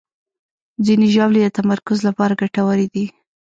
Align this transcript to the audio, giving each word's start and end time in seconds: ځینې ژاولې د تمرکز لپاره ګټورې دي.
ځینې 0.85 1.07
ژاولې 1.13 1.41
د 1.43 1.47
تمرکز 1.57 1.97
لپاره 2.07 2.37
ګټورې 2.41 2.87
دي. 2.93 3.05